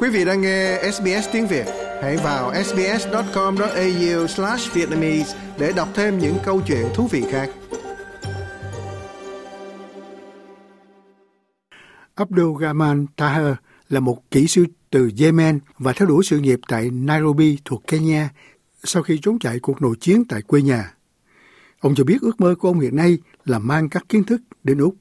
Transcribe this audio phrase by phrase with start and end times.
[0.00, 1.66] Quý vị đang nghe SBS tiếng Việt,
[2.02, 7.50] hãy vào sbs.com.au/vietnamese để đọc thêm những câu chuyện thú vị khác.
[12.14, 13.54] Abdul Rahman Taher
[13.88, 18.28] là một kỹ sư từ Yemen và theo đuổi sự nghiệp tại Nairobi thuộc Kenya
[18.84, 20.94] sau khi trốn chạy cuộc nội chiến tại quê nhà.
[21.80, 24.78] Ông cho biết ước mơ của ông hiện nay là mang các kiến thức đến
[24.78, 24.94] Úc.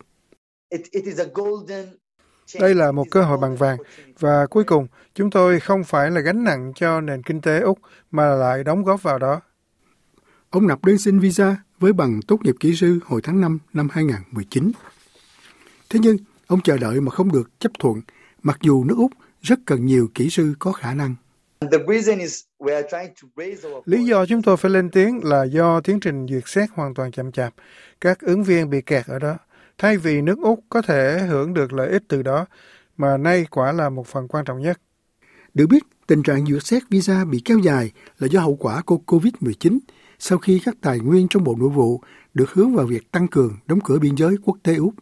[2.60, 3.78] Đây là một cơ hội bằng vàng
[4.20, 7.80] và cuối cùng chúng tôi không phải là gánh nặng cho nền kinh tế Úc
[8.12, 9.42] mà lại đóng góp vào đó.
[10.50, 13.88] Ông nộp đơn xin visa với bằng tốt nghiệp kỹ sư hồi tháng 5 năm
[13.92, 14.72] 2019.
[15.90, 18.02] Thế nhưng ông chờ đợi mà không được chấp thuận
[18.44, 19.12] mặc dù nước Úc
[19.42, 21.16] rất cần nhiều kỹ sư có khả năng.
[23.86, 27.12] Lý do chúng tôi phải lên tiếng là do tiến trình duyệt xét hoàn toàn
[27.12, 27.54] chậm chạp.
[28.02, 29.38] Các ứng viên bị kẹt ở đó.
[29.78, 32.46] Thay vì nước Úc có thể hưởng được lợi ích từ đó,
[32.98, 34.82] mà nay quả là một phần quan trọng nhất.
[35.54, 39.00] Được biết, tình trạng duyệt xét visa bị kéo dài là do hậu quả của
[39.06, 39.80] COVID-19
[40.20, 42.02] sau khi các tài nguyên trong Bộ Nội vụ
[42.34, 44.94] được hướng vào việc tăng cường đóng cửa biên giới quốc tế Úc.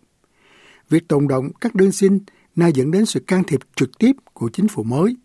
[0.89, 2.19] Việc tồn động các đơn xin
[2.55, 5.15] nay dẫn đến sự can thiệp trực tiếp của chính phủ mới.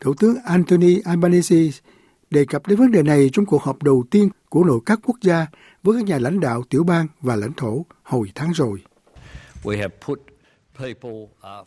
[0.00, 1.56] Thủ tướng Anthony Albanese
[2.30, 5.16] đề cập đến vấn đề này trong cuộc họp đầu tiên của nội các quốc
[5.22, 5.46] gia
[5.82, 8.82] với các nhà lãnh đạo tiểu bang và lãnh thổ hồi tháng rồi.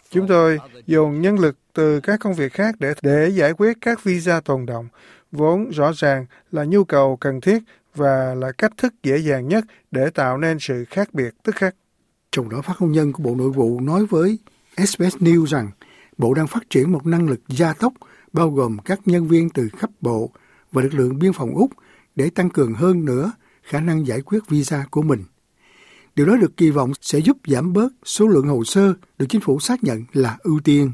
[0.10, 4.04] Chúng tôi dùng nhân lực từ các công việc khác để để giải quyết các
[4.04, 4.88] visa tồn động,
[5.32, 7.64] vốn rõ ràng là nhu cầu cần thiết
[7.96, 11.76] và là cách thức dễ dàng nhất để tạo nên sự khác biệt tức khắc.
[12.32, 14.40] Trong đó phát ngôn nhân của Bộ Nội vụ nói với
[14.78, 15.72] SBS News rằng
[16.18, 17.94] Bộ đang phát triển một năng lực gia tốc
[18.34, 20.32] bao gồm các nhân viên từ khắp bộ
[20.72, 21.72] và lực lượng biên phòng Úc
[22.16, 23.32] để tăng cường hơn nữa
[23.64, 25.24] khả năng giải quyết visa của mình.
[26.16, 29.42] Điều đó được kỳ vọng sẽ giúp giảm bớt số lượng hồ sơ được chính
[29.42, 30.92] phủ xác nhận là ưu tiên.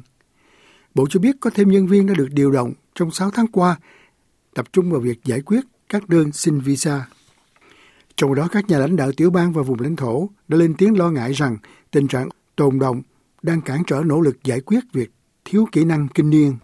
[0.96, 3.78] Bộ cho biết có thêm nhân viên đã được điều động trong 6 tháng qua,
[4.54, 7.08] tập trung vào việc giải quyết các đơn xin visa.
[8.16, 10.98] Trong đó, các nhà lãnh đạo tiểu bang và vùng lãnh thổ đã lên tiếng
[10.98, 11.58] lo ngại rằng
[11.92, 13.02] tình trạng tồn động
[13.42, 15.12] đang cản trở nỗ lực giải quyết việc
[15.46, 16.56] thiếu kỹ năng kinh niên.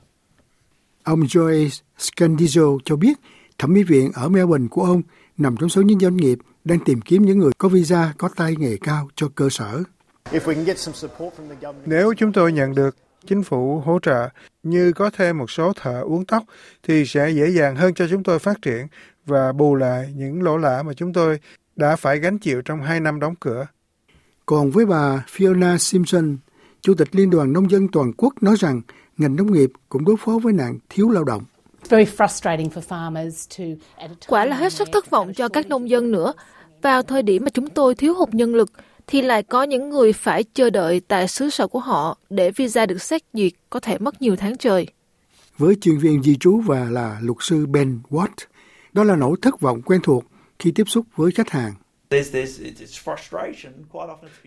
[1.04, 1.70] Ông Joe
[2.00, 3.20] Scandizo cho biết,
[3.58, 5.02] thẩm mỹ viện ở Melbourne của ông
[5.38, 8.56] nằm trong số những doanh nghiệp đang tìm kiếm những người có visa có tay
[8.60, 9.84] nghề cao cho cơ sở.
[11.86, 12.96] Nếu chúng tôi nhận được
[13.28, 14.30] chính phủ hỗ trợ
[14.64, 16.44] như có thêm một số thợ uống tóc
[16.84, 18.88] thì sẽ dễ dàng hơn cho chúng tôi phát triển
[19.26, 21.40] và bù lại những lỗ lã mà chúng tôi
[21.76, 23.68] đã phải gánh chịu trong hai năm đóng cửa.
[24.46, 26.38] Còn với bà Fiona Simpson,
[26.82, 28.82] Chủ tịch Liên đoàn Nông dân Toàn quốc nói rằng
[29.18, 31.44] ngành nông nghiệp cũng đối phó với nạn thiếu lao động.
[34.28, 36.34] Quả là hết sức thất vọng cho các nông dân nữa.
[36.82, 38.72] Vào thời điểm mà chúng tôi thiếu hụt nhân lực,
[39.08, 42.86] thì lại có những người phải chờ đợi tại xứ sở của họ để visa
[42.86, 44.88] được xét duyệt có thể mất nhiều tháng trời.
[45.58, 48.46] Với chuyên viên di trú và là luật sư Ben Watt,
[48.94, 50.24] đó là nỗi thất vọng quen thuộc
[50.60, 51.74] khi tiếp xúc với khách hàng.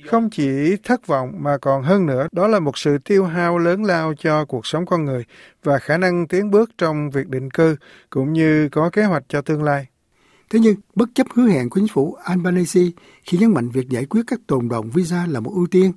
[0.07, 3.85] Không chỉ thất vọng mà còn hơn nữa, đó là một sự tiêu hao lớn
[3.85, 5.25] lao cho cuộc sống con người
[5.63, 7.77] và khả năng tiến bước trong việc định cư
[8.11, 9.87] cũng như có kế hoạch cho tương lai.
[10.51, 12.81] Thế nhưng, bất chấp hứa hẹn của chính phủ Albanese
[13.23, 15.93] khi nhấn mạnh việc giải quyết các tồn động visa là một ưu tiên,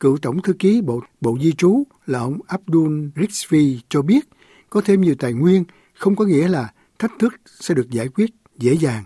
[0.00, 4.28] cựu tổng thư ký Bộ Bộ Di trú là ông Abdul Rizvi cho biết
[4.70, 8.30] có thêm nhiều tài nguyên không có nghĩa là thách thức sẽ được giải quyết
[8.58, 9.04] dễ dàng.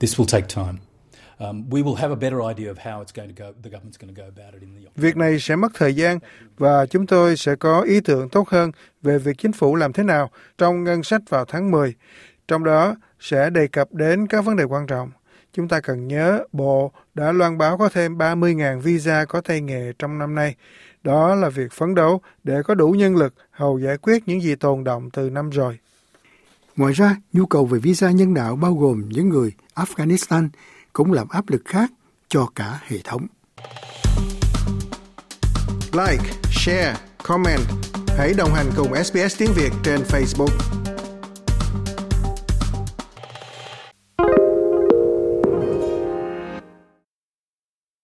[0.00, 0.78] This will take time.
[4.96, 6.18] Việc này sẽ mất thời gian
[6.58, 8.70] và chúng tôi sẽ có ý tưởng tốt hơn
[9.02, 11.94] về việc chính phủ làm thế nào trong ngân sách vào tháng 10.
[12.48, 15.10] Trong đó sẽ đề cập đến các vấn đề quan trọng.
[15.52, 19.92] Chúng ta cần nhớ Bộ đã loan báo có thêm 30.000 visa có tay nghề
[19.98, 20.54] trong năm nay.
[21.02, 24.54] Đó là việc phấn đấu để có đủ nhân lực hầu giải quyết những gì
[24.54, 25.78] tồn động từ năm rồi.
[26.76, 30.48] Ngoài ra, nhu cầu về visa nhân đạo bao gồm những người Afghanistan
[30.92, 31.90] cũng làm áp lực khác
[32.28, 33.26] cho cả hệ thống.
[35.92, 37.60] Like, share, comment.
[38.18, 40.83] Hãy đồng hành cùng SBS tiếng Việt trên Facebook.